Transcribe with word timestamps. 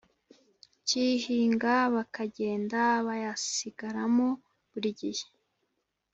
cy’ihinga 0.87 1.73
bakagenda 1.95 2.81
bayasigaramo 3.07 4.27
buri 4.71 4.89
gihe 4.99 5.25